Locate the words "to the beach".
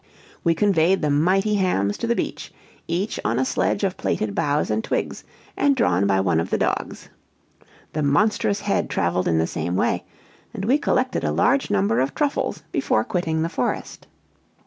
1.99-2.51